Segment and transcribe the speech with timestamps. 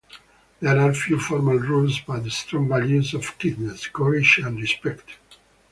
[0.61, 5.19] There are few formal rules but strong values of kindness, courage and respect.